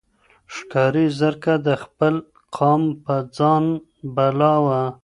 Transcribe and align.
ښکاري 0.55 1.05
زرکه 1.19 1.55
د 1.67 1.67
خپل 1.83 2.13
قام 2.57 2.81
په 3.03 3.15
ځان 3.37 3.65
بلا 4.15 4.53
وه 4.65 4.81